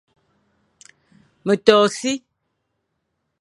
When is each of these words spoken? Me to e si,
Me 1.45 1.53
to 1.65 1.75
e 1.85 1.89
si, 1.97 2.13